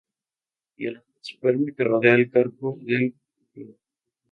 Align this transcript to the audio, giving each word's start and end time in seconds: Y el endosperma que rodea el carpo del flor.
Y 0.77 0.87
el 0.87 0.95
endosperma 1.05 1.71
que 1.77 1.83
rodea 1.83 2.15
el 2.15 2.31
carpo 2.31 2.75
del 2.81 3.13
flor. 3.53 3.75